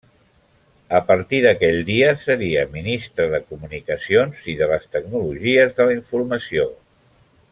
A 0.99 1.01
partir 1.09 1.41
d'aquell 1.43 1.77
dia 1.89 2.07
seria 2.21 2.63
Ministre 2.79 3.27
de 3.35 3.41
Comunicacions 3.53 4.41
i 4.55 4.57
de 4.63 4.71
les 4.73 4.89
Tecnologies 4.97 5.79
de 5.81 5.89
la 5.91 5.97
Informació. 6.01 6.69